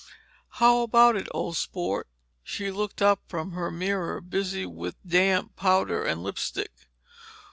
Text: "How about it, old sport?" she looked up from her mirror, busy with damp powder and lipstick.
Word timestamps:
"How 0.53 0.81
about 0.81 1.15
it, 1.15 1.27
old 1.29 1.57
sport?" 1.57 2.07
she 2.41 2.71
looked 2.71 3.03
up 3.03 3.19
from 3.27 3.51
her 3.51 3.69
mirror, 3.69 4.19
busy 4.19 4.65
with 4.65 4.95
damp 5.07 5.55
powder 5.55 6.03
and 6.03 6.23
lipstick. 6.23 6.71